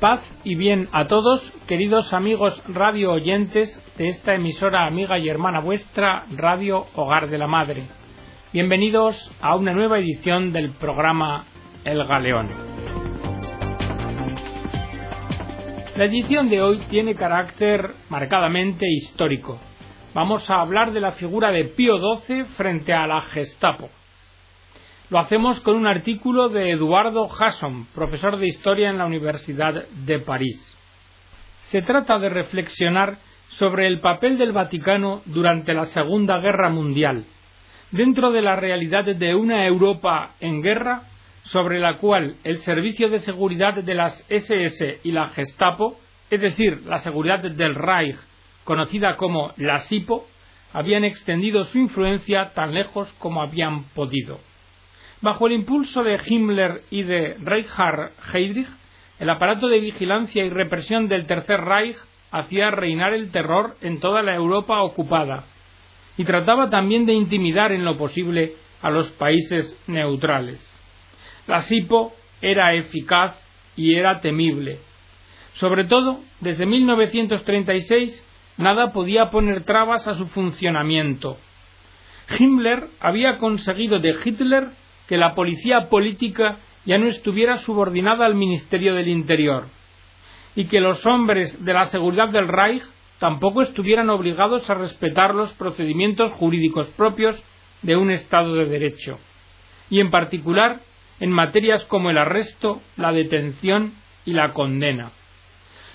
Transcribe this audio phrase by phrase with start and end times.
[0.00, 5.58] Paz y bien a todos, queridos amigos radio oyentes de esta emisora amiga y hermana
[5.58, 7.82] vuestra, Radio Hogar de la Madre.
[8.52, 11.46] Bienvenidos a una nueva edición del programa
[11.84, 12.48] El Galeón.
[15.96, 19.58] La edición de hoy tiene carácter marcadamente histórico.
[20.14, 23.88] Vamos a hablar de la figura de Pío XII frente a la Gestapo.
[25.10, 30.18] Lo hacemos con un artículo de Eduardo Hasson, profesor de Historia en la Universidad de
[30.18, 30.58] París.
[31.70, 33.16] Se trata de reflexionar
[33.52, 37.24] sobre el papel del Vaticano durante la Segunda Guerra Mundial,
[37.90, 41.04] dentro de la realidad de una Europa en guerra,
[41.44, 46.82] sobre la cual el Servicio de Seguridad de las SS y la Gestapo, es decir,
[46.84, 48.18] la seguridad del Reich,
[48.64, 50.26] conocida como la SIPO,
[50.74, 54.38] habían extendido su influencia tan lejos como habían podido.
[55.20, 58.68] Bajo el impulso de Himmler y de Reinhard Heydrich,
[59.18, 61.96] el aparato de vigilancia y represión del Tercer Reich
[62.30, 65.44] hacía reinar el terror en toda la Europa ocupada
[66.16, 70.60] y trataba también de intimidar en lo posible a los países neutrales.
[71.48, 73.36] La SIPO era eficaz
[73.76, 74.78] y era temible.
[75.54, 78.24] Sobre todo, desde 1936
[78.56, 81.38] nada podía poner trabas a su funcionamiento.
[82.38, 84.68] Himmler había conseguido de Hitler
[85.08, 89.66] que la policía política ya no estuviera subordinada al Ministerio del Interior
[90.54, 92.82] y que los hombres de la seguridad del Reich
[93.18, 97.42] tampoco estuvieran obligados a respetar los procedimientos jurídicos propios
[97.82, 99.18] de un Estado de Derecho,
[99.90, 100.80] y en particular
[101.20, 105.10] en materias como el arresto, la detención y la condena.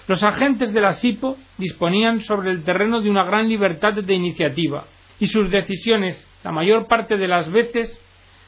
[0.07, 4.85] Los agentes de la SIPO disponían sobre el terreno de una gran libertad de iniciativa,
[5.19, 8.01] y sus decisiones, la mayor parte de las veces,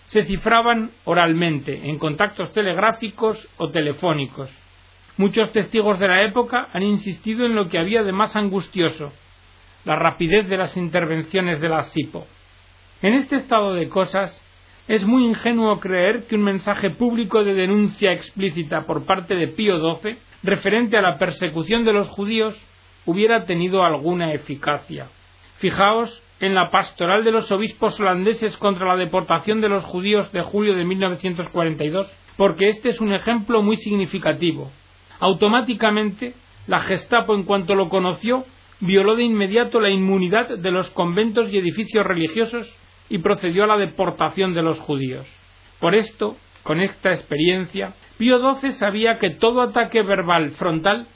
[0.05, 4.49] se cifraban oralmente, en contactos telegráficos o telefónicos.
[5.17, 9.11] Muchos testigos de la época han insistido en lo que había de más angustioso,
[9.85, 12.27] la rapidez de las intervenciones de la SIPO.
[13.01, 14.41] En este estado de cosas,
[14.87, 19.79] es muy ingenuo creer que un mensaje público de denuncia explícita por parte de Pío
[19.79, 22.55] XII referente a la persecución de los judíos
[23.05, 25.07] hubiera tenido alguna eficacia.
[25.57, 30.41] Fijaos en la pastoral de los obispos holandeses contra la deportación de los judíos de
[30.41, 34.71] julio de 1942, porque este es un ejemplo muy significativo.
[35.19, 36.33] Automáticamente,
[36.67, 38.45] la Gestapo, en cuanto lo conoció,
[38.81, 42.75] violó de inmediato la inmunidad de los conventos y edificios religiosos
[43.09, 45.25] y procedió a la deportación de los judíos.
[45.79, 51.07] Por esto, con esta experiencia, Pío XII sabía que todo ataque verbal frontal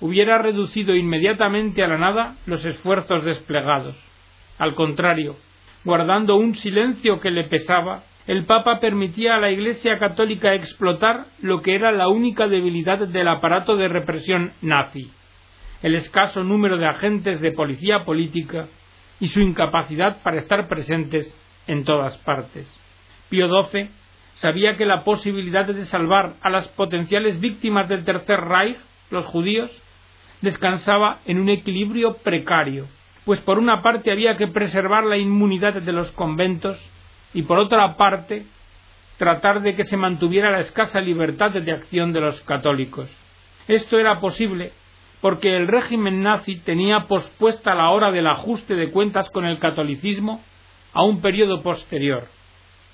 [0.00, 4.05] hubiera reducido inmediatamente a la nada los esfuerzos desplegados.
[4.58, 5.36] Al contrario,
[5.84, 11.60] guardando un silencio que le pesaba, el Papa permitía a la Iglesia católica explotar lo
[11.62, 15.12] que era la única debilidad del aparato de represión nazi,
[15.82, 18.66] el escaso número de agentes de policía política
[19.20, 21.32] y su incapacidad para estar presentes
[21.66, 22.66] en todas partes.
[23.28, 23.90] Pío XII
[24.34, 28.78] sabía que la posibilidad de salvar a las potenciales víctimas del Tercer Reich,
[29.10, 29.70] los judíos,
[30.40, 32.86] descansaba en un equilibrio precario
[33.26, 36.78] pues por una parte había que preservar la inmunidad de los conventos
[37.34, 38.46] y por otra parte
[39.18, 43.10] tratar de que se mantuviera la escasa libertad de acción de los católicos.
[43.66, 44.70] Esto era posible
[45.20, 50.40] porque el régimen nazi tenía pospuesta la hora del ajuste de cuentas con el catolicismo
[50.92, 52.28] a un periodo posterior,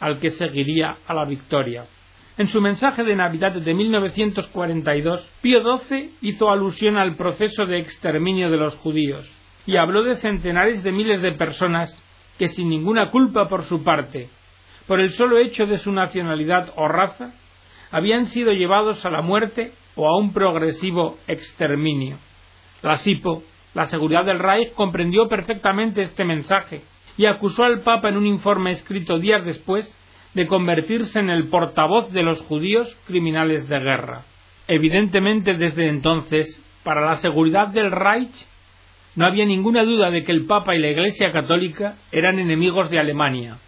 [0.00, 1.84] al que seguiría a la victoria.
[2.38, 8.50] En su mensaje de Navidad de 1942, Pío XII hizo alusión al proceso de exterminio
[8.50, 11.96] de los judíos y habló de centenares de miles de personas
[12.38, 14.28] que sin ninguna culpa por su parte,
[14.86, 17.32] por el solo hecho de su nacionalidad o raza,
[17.90, 22.18] habían sido llevados a la muerte o a un progresivo exterminio.
[22.82, 23.42] La SIPO,
[23.74, 26.82] la seguridad del Reich, comprendió perfectamente este mensaje
[27.16, 29.94] y acusó al Papa en un informe escrito días después
[30.34, 34.22] de convertirse en el portavoz de los judíos criminales de guerra.
[34.66, 38.46] Evidentemente, desde entonces, para la seguridad del Reich
[39.14, 42.98] no había ninguna duda de que el Papa y la Iglesia católica eran enemigos de
[42.98, 43.58] Alemania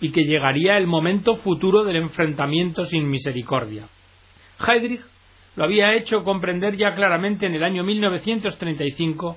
[0.00, 3.88] y que llegaría el momento futuro del enfrentamiento sin misericordia.
[4.66, 5.02] Heydrich
[5.56, 9.36] lo había hecho comprender ya claramente en el año 1935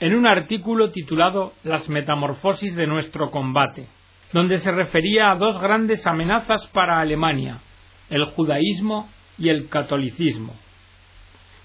[0.00, 3.86] en un artículo titulado Las metamorfosis de nuestro combate,
[4.32, 7.58] donde se refería a dos grandes amenazas para Alemania,
[8.08, 9.08] el judaísmo
[9.38, 10.54] y el catolicismo.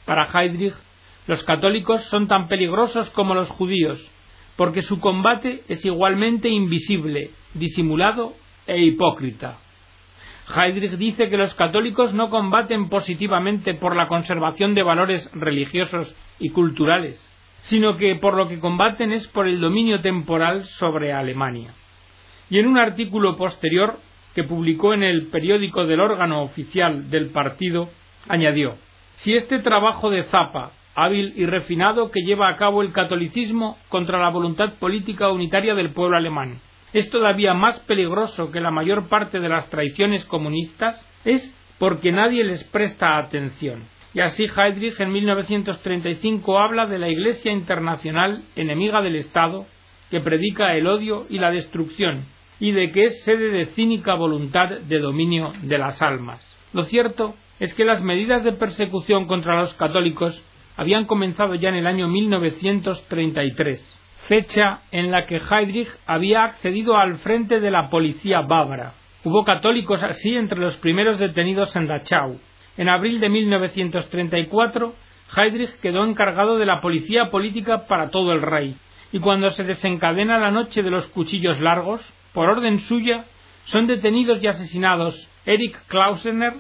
[0.06, 0.76] Para Heydrich,
[1.28, 4.00] los católicos son tan peligrosos como los judíos,
[4.56, 8.34] porque su combate es igualmente invisible, disimulado
[8.68, 9.58] e hipócrita.
[10.56, 16.50] Heydrich dice que los católicos no combaten positivamente por la conservación de valores religiosos y
[16.50, 17.20] culturales,
[17.64, 21.74] sino que por lo que combaten es por el dominio temporal sobre Alemania.
[22.50, 23.98] Y en un artículo posterior
[24.36, 27.90] que publicó en el periódico del órgano oficial del partido,
[28.28, 28.76] añadió
[29.16, 34.20] Si este trabajo de Zapa, hábil y refinado que lleva a cabo el catolicismo contra
[34.20, 36.62] la voluntad política unitaria del pueblo alemán,
[36.96, 42.46] es todavía más peligroso que la mayor parte de las traiciones comunistas, es porque nadie
[42.46, 43.84] les presta atención.
[44.14, 49.66] Y así Heydrich en 1935 habla de la Iglesia Internacional enemiga del Estado,
[50.10, 52.24] que predica el odio y la destrucción,
[52.62, 56.40] y de que es sede de cínica voluntad de dominio de las almas.
[56.72, 60.42] Lo cierto es que las medidas de persecución contra los católicos
[60.78, 63.96] habían comenzado ya en el año 1933
[64.28, 68.94] fecha en la que Heydrich había accedido al frente de la policía bávara.
[69.24, 72.40] Hubo católicos así entre los primeros detenidos en Dachau.
[72.78, 74.94] En abril de 1934,
[75.36, 78.76] Heydrich quedó encargado de la policía política para todo el rey,
[79.12, 82.02] y cuando se desencadena la noche de los cuchillos largos,
[82.34, 83.26] por orden suya,
[83.66, 86.54] son detenidos y asesinados Erich Klausener,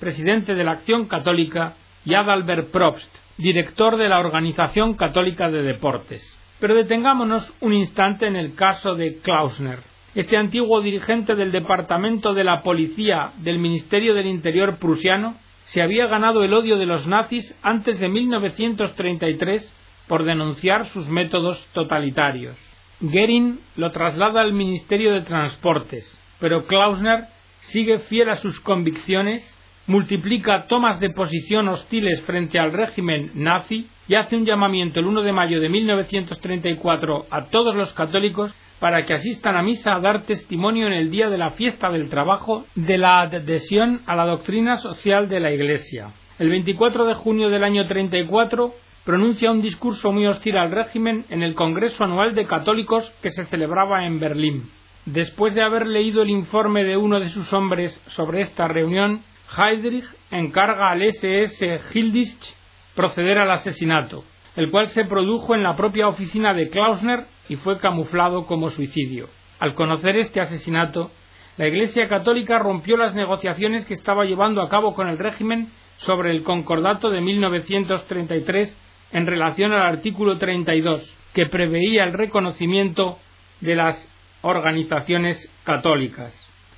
[0.00, 1.74] presidente de la Acción Católica,
[2.04, 6.22] y Adalbert Probst, director de la Organización Católica de Deportes.
[6.60, 9.78] Pero detengámonos un instante en el caso de Klausner.
[10.14, 15.36] Este antiguo dirigente del Departamento de la Policía del Ministerio del Interior prusiano
[15.66, 19.72] se había ganado el odio de los nazis antes de 1933
[20.08, 22.56] por denunciar sus métodos totalitarios.
[23.00, 27.26] Goering lo traslada al Ministerio de Transportes, pero Klausner
[27.60, 29.44] sigue fiel a sus convicciones
[29.88, 35.22] multiplica tomas de posición hostiles frente al régimen nazi y hace un llamamiento el 1
[35.22, 40.24] de mayo de 1934 a todos los católicos para que asistan a misa a dar
[40.24, 44.76] testimonio en el día de la fiesta del trabajo de la adhesión a la doctrina
[44.76, 46.10] social de la Iglesia.
[46.38, 48.74] El 24 de junio del año 34
[49.04, 53.46] pronuncia un discurso muy hostil al régimen en el Congreso Anual de Católicos que se
[53.46, 54.70] celebraba en Berlín.
[55.06, 59.22] Después de haber leído el informe de uno de sus hombres sobre esta reunión,
[59.56, 62.54] Heydrich encarga al SS Hildich
[62.94, 64.24] proceder al asesinato,
[64.56, 69.28] el cual se produjo en la propia oficina de Klausner y fue camuflado como suicidio.
[69.60, 71.10] Al conocer este asesinato,
[71.56, 75.68] la Iglesia Católica rompió las negociaciones que estaba llevando a cabo con el régimen
[75.98, 78.78] sobre el concordato de 1933
[79.12, 83.18] en relación al artículo 32, que preveía el reconocimiento
[83.60, 84.08] de las
[84.42, 86.32] organizaciones católicas.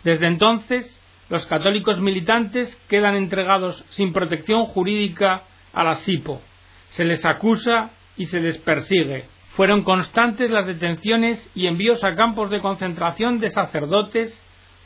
[0.05, 1.00] Desde entonces,
[1.31, 6.43] los católicos militantes quedan entregados sin protección jurídica a la SIPO.
[6.88, 9.27] Se les acusa y se les persigue.
[9.50, 14.37] Fueron constantes las detenciones y envíos a campos de concentración de sacerdotes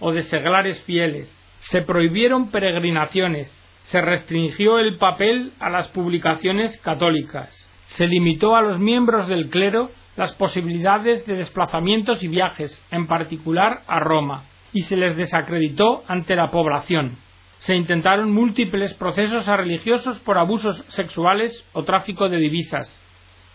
[0.01, 1.35] o de seglares fieles.
[1.61, 3.51] Se prohibieron peregrinaciones.
[3.85, 7.51] Se restringió el papel a las publicaciones católicas.
[7.87, 13.83] Se limitó a los miembros del clero las posibilidades de desplazamientos y viajes, en particular
[13.87, 14.45] a Roma
[14.75, 17.17] y se les desacreditó ante la población.
[17.59, 23.01] Se intentaron múltiples procesos a religiosos por abusos sexuales o tráfico de divisas,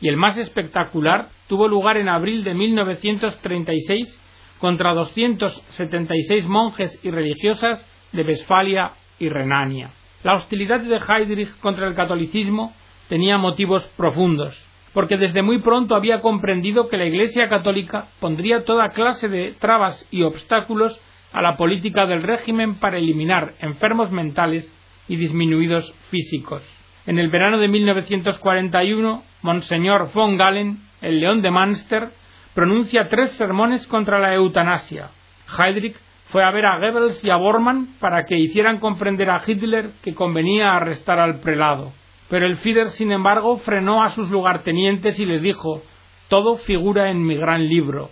[0.02, 4.20] y el más espectacular tuvo lugar en abril de 1936
[4.60, 9.92] contra 276 monjes y religiosas de Westfalia y Renania.
[10.24, 12.74] La hostilidad de Heydrich contra el catolicismo
[13.10, 18.90] tenía motivos profundos porque desde muy pronto había comprendido que la Iglesia católica pondría toda
[18.90, 21.00] clase de trabas y obstáculos
[21.32, 24.72] a la política del régimen para eliminar enfermos mentales
[25.08, 26.64] y disminuidos físicos.
[27.06, 32.10] En el verano de 1941, Monseñor von Galen, el león de Münster,
[32.54, 35.10] pronuncia tres sermones contra la eutanasia.
[35.58, 35.96] Heydrich
[36.30, 40.14] fue a ver a Goebbels y a Bormann para que hicieran comprender a Hitler que
[40.14, 41.92] convenía arrestar al prelado.
[42.30, 45.82] Pero el Führer, sin embargo, frenó a sus lugartenientes y les dijo
[46.28, 48.12] Todo figura en mi gran libro.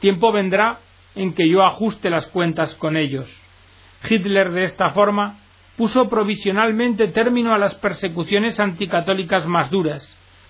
[0.00, 0.80] Tiempo vendrá
[1.14, 3.30] en que yo ajuste las cuentas con ellos.
[4.08, 5.38] Hitler, de esta forma,
[5.76, 10.02] puso provisionalmente término a las persecuciones anticatólicas más duras,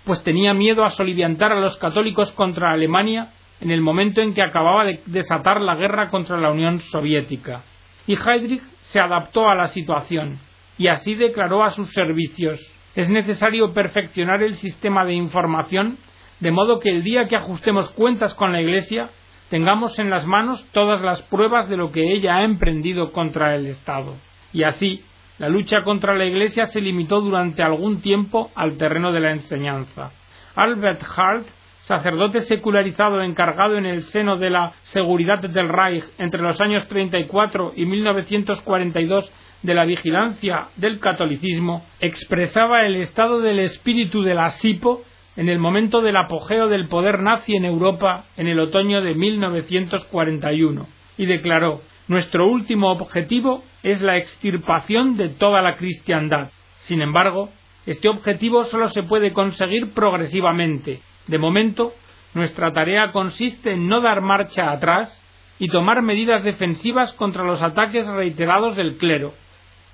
[0.05, 4.43] pues tenía miedo a soliviantar a los católicos contra Alemania en el momento en que
[4.43, 7.63] acababa de desatar la guerra contra la Unión Soviética.
[8.07, 10.39] Y Heydrich se adaptó a la situación,
[10.77, 12.61] y así declaró a sus servicios
[12.95, 15.99] es necesario perfeccionar el sistema de información
[16.41, 19.11] de modo que el día que ajustemos cuentas con la Iglesia
[19.51, 23.67] tengamos en las manos todas las pruebas de lo que ella ha emprendido contra el
[23.67, 24.15] Estado.
[24.53, 25.03] Y así,
[25.39, 30.13] la lucha contra la Iglesia se limitó durante algún tiempo al terreno de la enseñanza.
[30.55, 31.47] Albert Hart
[31.85, 37.75] sacerdote secularizado encargado en el seno de la seguridad del Reich entre los años 34
[37.77, 39.31] y 1942
[39.63, 45.03] de la vigilancia del catolicismo, expresaba el estado del espíritu de la SIPO
[45.37, 50.87] en el momento del apogeo del poder nazi en Europa en el otoño de 1941
[51.17, 56.51] y declaró Nuestro último objetivo es la extirpación de toda la cristiandad.
[56.81, 57.49] Sin embargo,
[57.87, 61.01] este objetivo solo se puede conseguir progresivamente.
[61.27, 61.95] De momento,
[62.35, 65.21] nuestra tarea consiste en no dar marcha atrás
[65.59, 69.33] y tomar medidas defensivas contra los ataques reiterados del clero,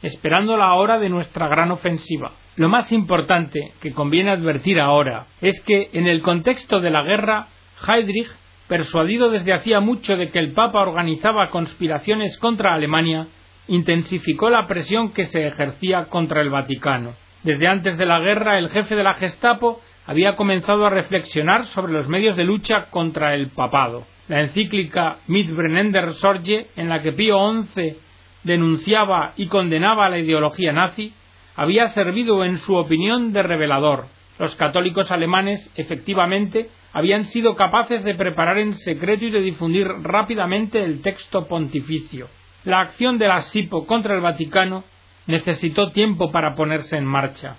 [0.02, 2.32] esperando la hora de nuestra gran ofensiva.
[2.56, 7.48] Lo más importante que conviene advertir ahora es que, en el contexto de la guerra,
[7.86, 8.28] Heydrich,
[8.68, 13.26] persuadido desde hacía mucho de que el Papa organizaba conspiraciones contra Alemania,
[13.68, 17.14] intensificó la presión que se ejercía contra el Vaticano.
[17.42, 21.92] Desde antes de la guerra, el jefe de la Gestapo había comenzado a reflexionar sobre
[21.92, 24.04] los medios de lucha contra el papado.
[24.28, 27.38] La encíclica Mitbrennender Sorge, en la que Pío
[27.74, 27.96] XI
[28.44, 31.12] denunciaba y condenaba la ideología nazi,
[31.56, 34.06] había servido en su opinión de revelador.
[34.38, 40.82] Los católicos alemanes, efectivamente, habían sido capaces de preparar en secreto y de difundir rápidamente
[40.82, 42.28] el texto pontificio.
[42.64, 44.84] La acción de la SIPO contra el Vaticano
[45.26, 47.56] necesitó tiempo para ponerse en marcha.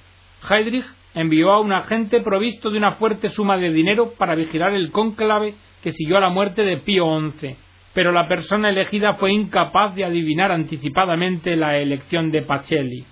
[0.50, 4.92] Heydrich envió a un agente provisto de una fuerte suma de dinero para vigilar el
[4.92, 7.06] cónclave que siguió a la muerte de Pío
[7.40, 7.56] XI,
[7.94, 13.06] pero la persona elegida fue incapaz de adivinar anticipadamente la elección de Pacelli.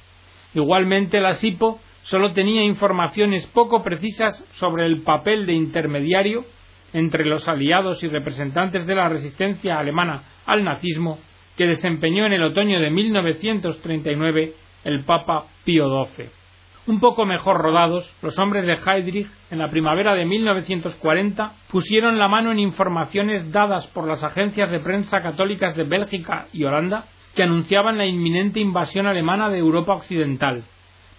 [0.53, 6.45] Igualmente, la SIPO solo tenía informaciones poco precisas sobre el papel de intermediario
[6.93, 11.19] entre los aliados y representantes de la resistencia alemana al nazismo
[11.55, 14.53] que desempeñó en el otoño de 1939
[14.86, 16.38] el Papa Pío XII.
[16.88, 22.27] Un poco mejor rodados, los hombres de Heydrich, en la primavera de 1940, pusieron la
[22.27, 27.05] mano en informaciones dadas por las agencias de prensa católicas de Bélgica y Holanda
[27.36, 30.63] que anunciaban la inminente invasión alemana de Europa Occidental,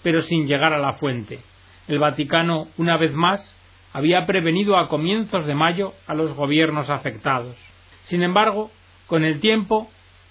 [0.03, 1.41] pero sin llegar a la fuente.
[1.87, 3.57] El Vaticano, una vez más,
[3.93, 7.57] había prevenido a comienzos de mayo a los gobiernos afectados.
[8.03, 8.71] Sin embargo,
[9.07, 9.89] con el tiempo,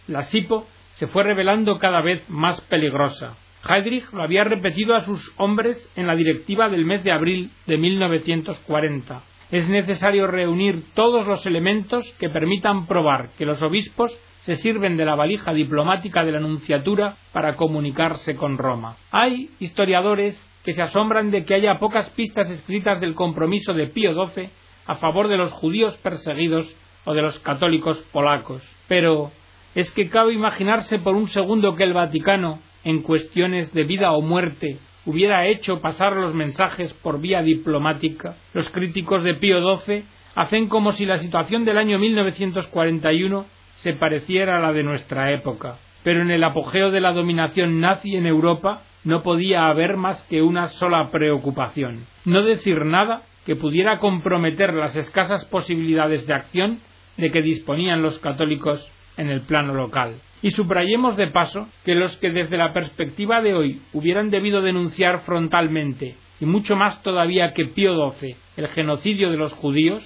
[0.08, 3.36] la SIPO se fue revelando cada vez más peligrosa.
[3.68, 7.78] Heydrich lo había repetido a sus hombres en la directiva del mes de abril de
[7.78, 9.22] 1940.
[9.52, 15.06] Es necesario reunir todos los elementos que permitan probar que los obispos se sirven de
[15.06, 18.96] la valija diplomática de la Nunciatura para comunicarse con Roma.
[19.12, 24.14] Hay historiadores que se asombran de que haya pocas pistas escritas del compromiso de Pío
[24.14, 24.50] XII
[24.86, 26.74] a favor de los judíos perseguidos
[27.06, 28.64] o de los católicos polacos.
[28.88, 29.32] Pero
[29.76, 34.22] es que cabe imaginarse por un segundo que el Vaticano, en cuestiones de vida o
[34.22, 38.36] muerte, hubiera hecho pasar los mensajes por vía diplomática.
[38.54, 40.04] Los críticos de Pío XII
[40.36, 43.46] hacen como si la situación del año 1941
[43.76, 45.78] se pareciera a la de nuestra época.
[46.04, 50.42] Pero en el apogeo de la dominación nazi en Europa no podía haber más que
[50.42, 56.80] una sola preocupación no decir nada que pudiera comprometer las escasas posibilidades de acción
[57.18, 58.88] de que disponían los católicos
[59.20, 60.16] en el plano local.
[60.42, 65.22] Y subrayemos de paso que los que desde la perspectiva de hoy hubieran debido denunciar
[65.22, 70.02] frontalmente, y mucho más todavía que Pío XII, el genocidio de los judíos,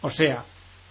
[0.00, 0.44] o sea,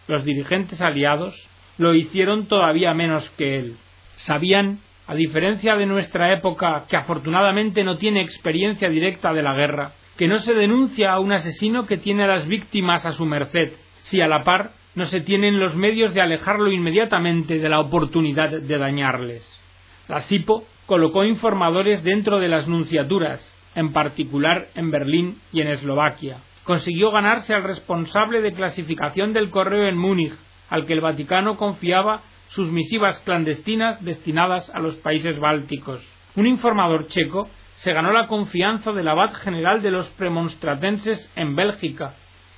[0.08, 1.36] los dirigentes aliados,
[1.80, 3.78] lo hicieron todavía menos que él.
[4.16, 9.94] Sabían, a diferencia de nuestra época, que afortunadamente no tiene experiencia directa de la guerra,
[10.16, 13.74] que no se denuncia a un asesino que tiene a las víctimas a su merced,
[14.04, 18.50] si a la par no se tienen los medios de alejarlo inmediatamente de la oportunidad
[18.50, 19.44] de dañarles.
[20.08, 23.42] La SIPO colocó informadores dentro de las nunciaturas,
[23.76, 26.38] en particular en Berlín y en Eslovaquia.
[26.64, 30.34] Consiguió ganarse al responsable de clasificación del correo en Múnich,
[30.70, 36.02] al que el Vaticano confiaba sus misivas clandestinas destinadas a los países bálticos.
[36.36, 42.16] Un informador checo se ganó la confianza del abad general de los premonstratenses en Bélgica,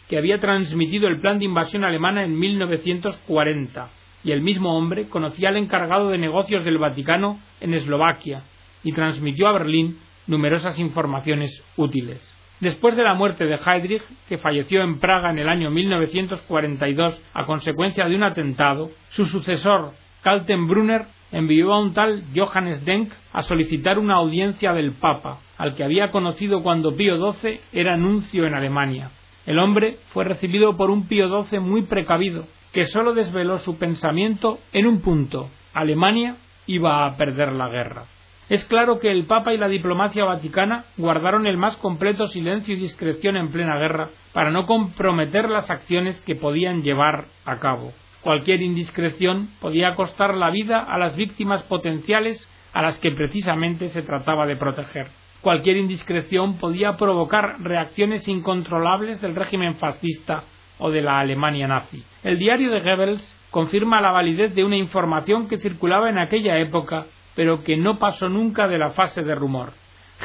[0.09, 3.89] que había transmitido el plan de invasión alemana en 1940,
[4.23, 8.43] y el mismo hombre conocía al encargado de negocios del Vaticano en Eslovaquia
[8.83, 12.31] y transmitió a Berlín numerosas informaciones útiles.
[12.59, 17.45] Después de la muerte de Heydrich, que falleció en Praga en el año 1942 a
[17.45, 19.91] consecuencia de un atentado, su sucesor,
[20.23, 25.83] Kaltenbrunner, envió a un tal Johannes Denk a solicitar una audiencia del Papa, al que
[25.83, 29.11] había conocido cuando Pío XII era nuncio en Alemania.
[29.45, 34.59] El hombre fue recibido por un Pío XII muy precavido, que sólo desveló su pensamiento
[34.73, 36.37] en un punto Alemania
[36.67, 38.05] iba a perder la guerra.
[38.47, 42.79] Es claro que el Papa y la diplomacia vaticana guardaron el más completo silencio y
[42.79, 47.91] discreción en plena guerra para no comprometer las acciones que podían llevar a cabo.
[48.21, 54.01] Cualquier indiscreción podía costar la vida a las víctimas potenciales a las que precisamente se
[54.01, 55.07] trataba de proteger.
[55.45, 60.45] Cualquier indiscreción podía provocar reacciones incontrolables del régimen fascista
[60.79, 62.03] o de la Alemania nazi.
[62.23, 67.05] El diario de Goebbels confirma la validez de una información que circulaba en aquella época
[67.35, 69.73] pero que no pasó nunca de la fase de rumor.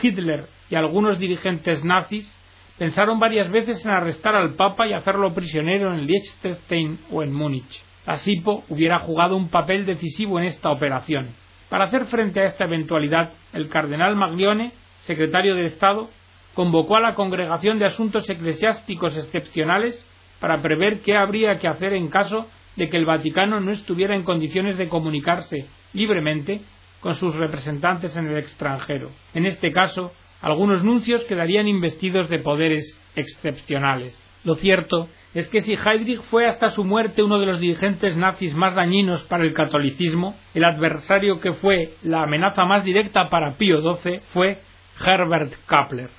[0.02, 2.34] Hitler y algunos dirigentes nazis
[2.78, 7.84] pensaron varias veces en arrestar al Papa y hacerlo prisionero en Liechtenstein o en Múnich.
[8.06, 11.34] La SIPO hubiera jugado un papel decisivo en esta operación.
[11.68, 16.10] Para hacer frente a esta eventualidad, el cardenal Maglione, secretario de Estado,
[16.54, 20.06] convocó a la Congregación de Asuntos Eclesiásticos Excepcionales
[20.40, 24.24] para prever qué habría que hacer en caso de que el Vaticano no estuviera en
[24.24, 26.62] condiciones de comunicarse libremente
[27.00, 29.10] con sus representantes en el extranjero.
[29.34, 34.18] En este caso, algunos nuncios quedarían investidos de poderes excepcionales.
[34.44, 38.54] Lo cierto es que si Heydrich fue hasta su muerte uno de los dirigentes nazis
[38.54, 43.80] más dañinos para el catolicismo, el adversario que fue la amenaza más directa para Pío
[43.96, 44.58] XII fue
[45.04, 46.10] Herbert Kappler,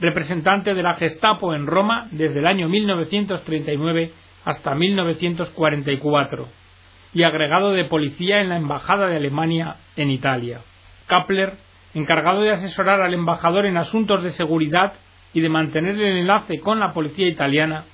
[0.00, 4.12] representante de la Gestapo en Roma desde el año 1939
[4.44, 6.48] hasta 1944
[7.12, 10.60] y agregado de policía en la Embajada de Alemania en Italia.
[11.06, 11.54] Kappler,
[11.94, 14.94] encargado de asesorar al embajador en asuntos de seguridad
[15.32, 17.84] y de mantener el enlace con la policía italiana,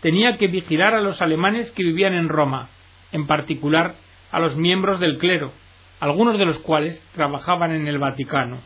[0.00, 2.68] tenía que vigilar a los alemanes que vivían en Roma,
[3.12, 3.94] en particular
[4.30, 5.52] a los miembros del clero,
[6.00, 8.58] algunos de los cuales trabajaban en el Vaticano.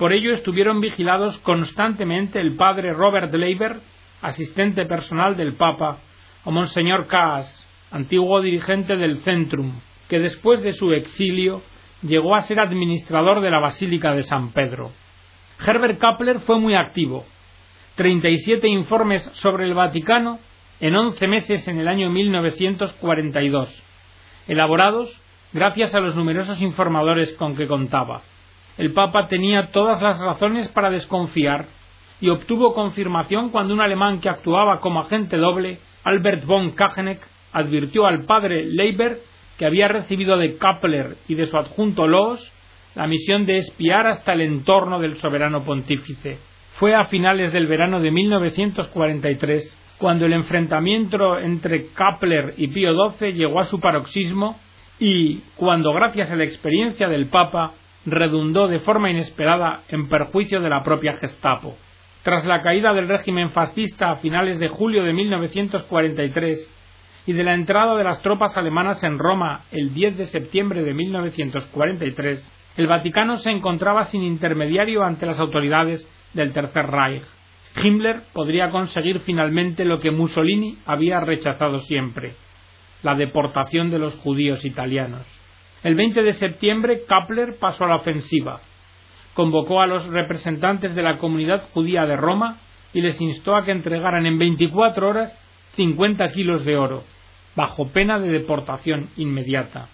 [0.00, 3.80] Por ello estuvieron vigilados constantemente el padre Robert Leiber,
[4.22, 5.98] asistente personal del Papa,
[6.44, 9.78] o Monseñor Kaas, antiguo dirigente del Centrum,
[10.08, 11.60] que después de su exilio
[12.00, 14.90] llegó a ser administrador de la Basílica de San Pedro.
[15.66, 17.26] Herbert Kappler fue muy activo.
[17.96, 20.38] 37 informes sobre el Vaticano
[20.80, 23.82] en 11 meses en el año 1942,
[24.48, 25.14] elaborados
[25.52, 28.22] gracias a los numerosos informadores con que contaba.
[28.80, 31.66] El Papa tenía todas las razones para desconfiar
[32.18, 37.20] y obtuvo confirmación cuando un alemán que actuaba como agente doble, Albert von Kageneck,
[37.52, 39.18] advirtió al padre Leiber
[39.58, 42.40] que había recibido de Kappler y de su adjunto Loos
[42.94, 46.38] la misión de espiar hasta el entorno del soberano pontífice.
[46.78, 53.34] Fue a finales del verano de 1943 cuando el enfrentamiento entre Kappler y Pío XII
[53.34, 54.58] llegó a su paroxismo
[54.98, 57.74] y cuando, gracias a la experiencia del Papa,
[58.06, 61.76] redundó de forma inesperada en perjuicio de la propia Gestapo.
[62.22, 66.76] Tras la caída del régimen fascista a finales de julio de 1943,
[67.26, 70.94] y de la entrada de las tropas alemanas en Roma el 10 de septiembre de
[70.94, 77.22] 1943, el Vaticano se encontraba sin intermediario ante las autoridades del Tercer Reich.
[77.82, 82.34] Himmler podría conseguir finalmente lo que Mussolini había rechazado siempre,
[83.02, 85.24] la deportación de los judíos italianos.
[85.82, 88.60] El 20 de septiembre Kappler pasó a la ofensiva.
[89.32, 92.58] Convocó a los representantes de la comunidad judía de Roma
[92.92, 95.40] y les instó a que entregaran en 24 horas
[95.76, 97.04] 50 kilos de oro,
[97.56, 99.88] bajo pena de deportación inmediata.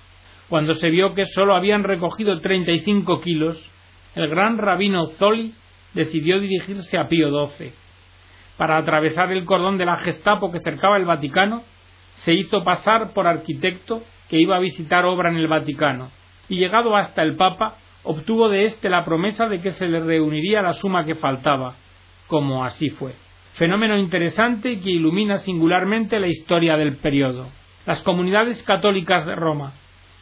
[0.48, 3.70] Cuando se vio que sólo habían recogido 35 kilos,
[4.16, 5.54] el gran rabino Zoli
[5.94, 7.72] decidió dirigirse a Pío XII.
[8.56, 11.62] Para atravesar el cordón de la Gestapo que cercaba el Vaticano,
[12.14, 16.10] se hizo pasar por arquitecto que iba a visitar obra en el Vaticano,
[16.48, 20.62] y llegado hasta el Papa, obtuvo de éste la promesa de que se le reuniría
[20.62, 21.74] la suma que faltaba,
[22.26, 23.14] como así fue
[23.56, 27.48] fenómeno interesante que ilumina singularmente la historia del periodo.
[27.86, 29.72] Las comunidades católicas de Roma,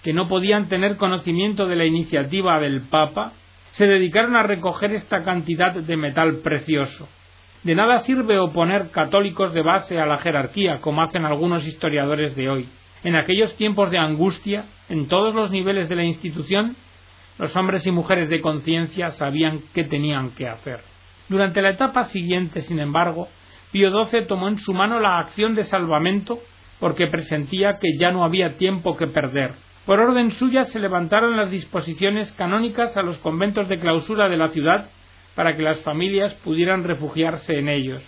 [0.04, 3.32] que no podían tener conocimiento de la iniciativa del Papa,
[3.72, 7.08] se dedicaron a recoger esta cantidad de metal precioso.
[7.64, 12.48] De nada sirve oponer católicos de base a la jerarquía, como hacen algunos historiadores de
[12.48, 12.68] hoy.
[13.04, 16.74] En aquellos tiempos de angustia, en todos los niveles de la institución,
[17.38, 20.80] los hombres y mujeres de conciencia sabían qué tenían que hacer.
[21.28, 23.28] Durante la etapa siguiente, sin embargo,
[23.72, 26.38] Pío XII tomó en su mano la acción de salvamento
[26.80, 29.52] porque presentía que ya no había tiempo que perder.
[29.84, 34.48] Por orden suya se levantaron las disposiciones canónicas a los conventos de clausura de la
[34.48, 34.88] ciudad
[35.34, 38.02] para que las familias pudieran refugiarse en ellos.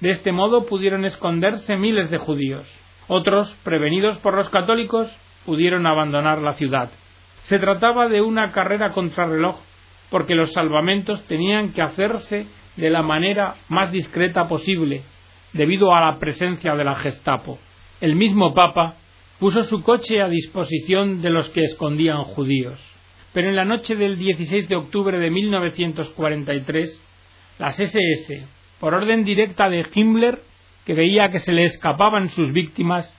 [0.00, 2.81] De este modo pudieron esconderse miles de judíos.
[3.08, 5.08] Otros, prevenidos por los católicos,
[5.44, 6.90] pudieron abandonar la ciudad.
[7.42, 9.56] Se trataba de una carrera contrarreloj
[10.10, 15.02] porque los salvamentos tenían que hacerse de la manera más discreta posible,
[15.52, 17.58] debido a la presencia de la Gestapo.
[18.00, 18.96] El mismo Papa
[19.38, 22.80] puso su coche a disposición de los que escondían judíos.
[23.32, 27.00] Pero en la noche del 16 de octubre de 1943,
[27.58, 28.46] las SS,
[28.78, 30.40] por orden directa de Himmler,
[30.84, 33.12] que veía que se le escapaban sus víctimas,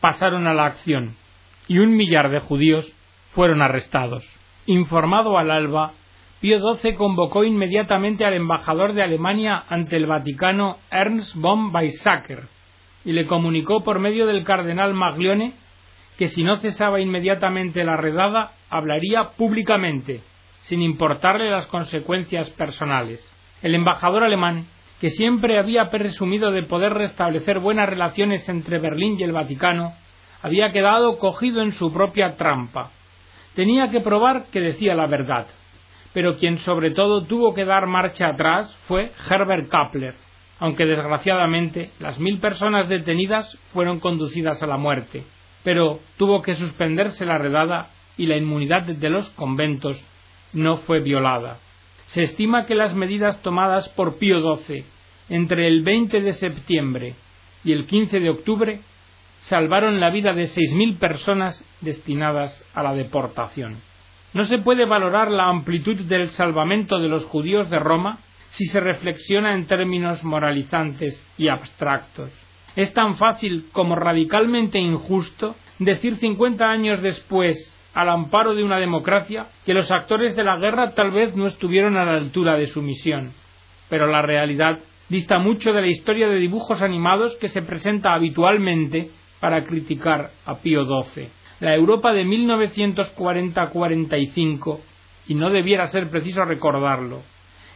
[0.00, 1.16] pasaron a la acción
[1.66, 2.90] y un millar de judíos
[3.32, 4.24] fueron arrestados.
[4.66, 5.92] Informado al alba,
[6.40, 12.44] Pío XII convocó inmediatamente al embajador de Alemania ante el Vaticano Ernst von Weizsäcker
[13.04, 15.54] y le comunicó por medio del cardenal Maglione
[16.16, 20.20] que si no cesaba inmediatamente la redada, hablaría públicamente,
[20.62, 23.20] sin importarle las consecuencias personales.
[23.62, 24.66] El embajador alemán,
[25.00, 29.94] que siempre había presumido de poder restablecer buenas relaciones entre Berlín y el Vaticano,
[30.42, 32.90] había quedado cogido en su propia trampa.
[33.54, 35.46] Tenía que probar que decía la verdad.
[36.12, 40.14] Pero quien sobre todo tuvo que dar marcha atrás fue Herbert Kappler,
[40.58, 45.24] aunque desgraciadamente las mil personas detenidas fueron conducidas a la muerte.
[45.64, 49.96] Pero tuvo que suspenderse la redada y la inmunidad de los conventos
[50.52, 51.58] no fue violada.
[52.08, 54.84] Se estima que las medidas tomadas por Pío XII
[55.28, 57.14] entre el 20 de septiembre
[57.64, 58.80] y el 15 de octubre
[59.40, 63.76] salvaron la vida de seis mil personas destinadas a la deportación.
[64.34, 68.18] No se puede valorar la amplitud del salvamento de los judíos de Roma
[68.50, 72.30] si se reflexiona en términos moralizantes y abstractos.
[72.76, 79.48] Es tan fácil como radicalmente injusto decir cincuenta años después, al amparo de una democracia,
[79.66, 82.80] que los actores de la guerra tal vez no estuvieron a la altura de su
[82.80, 83.32] misión.
[83.88, 89.10] Pero la realidad dista mucho de la historia de dibujos animados que se presenta habitualmente
[89.40, 91.28] para criticar a Pío XII.
[91.58, 94.78] La Europa de 1940-45,
[95.26, 97.22] y no debiera ser preciso recordarlo,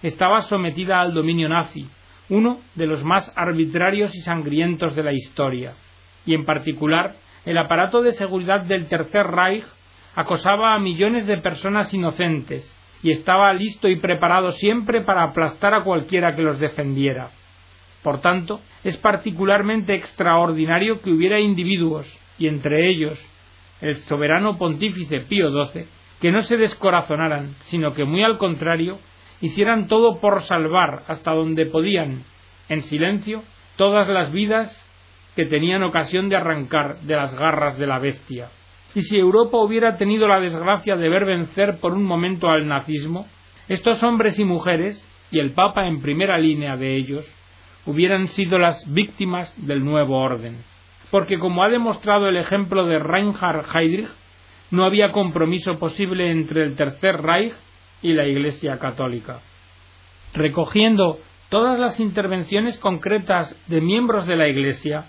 [0.05, 1.89] estaba sometida al dominio nazi,
[2.29, 5.73] uno de los más arbitrarios y sangrientos de la historia,
[6.25, 9.65] y en particular el aparato de seguridad del Tercer Reich
[10.15, 12.69] acosaba a millones de personas inocentes
[13.03, 17.31] y estaba listo y preparado siempre para aplastar a cualquiera que los defendiera.
[18.03, 22.07] Por tanto, es particularmente extraordinario que hubiera individuos,
[22.39, 23.19] y entre ellos
[23.81, 25.85] el soberano pontífice Pío XII,
[26.21, 28.99] que no se descorazonaran, sino que muy al contrario,
[29.41, 32.23] hicieran todo por salvar hasta donde podían,
[32.69, 33.43] en silencio,
[33.77, 34.71] todas las vidas
[35.35, 38.51] que tenían ocasión de arrancar de las garras de la bestia.
[38.95, 43.27] Y si Europa hubiera tenido la desgracia de ver vencer por un momento al nazismo,
[43.69, 47.25] estos hombres y mujeres, y el Papa en primera línea de ellos,
[47.87, 50.59] hubieran sido las víctimas del nuevo orden.
[51.11, 54.11] Porque como ha demostrado el ejemplo de Reinhard Heydrich,
[54.71, 57.55] no había compromiso posible entre el Tercer Reich
[58.01, 59.41] y la Iglesia Católica.
[60.35, 61.19] Recogiendo
[61.51, 65.05] todas las intervenciones concretas de miembros de la Iglesia,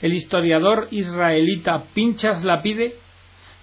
[0.00, 2.94] el historiador israelita Pinchas Lapide,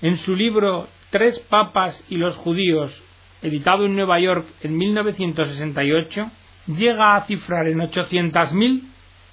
[0.02, 3.04] en su libro Tres Papas y los Judíos,
[3.42, 6.32] editado en Nueva York en 1968,
[6.68, 8.84] llega a cifrar en 800.000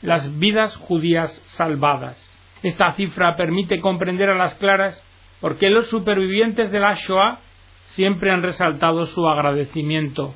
[0.03, 2.21] las vidas judías salvadas.
[2.63, 5.03] Esta cifra permite comprender a las claras
[5.41, 7.41] por qué los supervivientes de la Shoah
[7.87, 10.35] siempre han resaltado su agradecimiento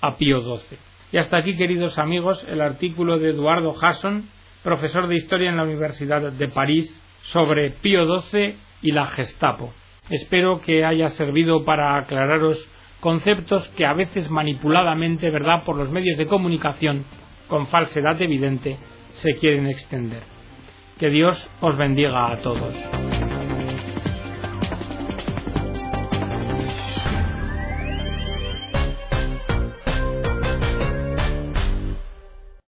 [0.00, 0.78] a Pío XII.
[1.12, 4.28] Y hasta aquí, queridos amigos, el artículo de Eduardo Hasson,
[4.62, 9.72] profesor de Historia en la Universidad de París, sobre Pío XII y la Gestapo.
[10.10, 12.66] Espero que haya servido para aclararos
[13.00, 17.04] conceptos que a veces manipuladamente, ¿verdad?, por los medios de comunicación,
[17.48, 18.78] con falsedad evidente,
[19.12, 20.22] se quieren extender.
[20.98, 22.97] Que Dios os bendiga a todos.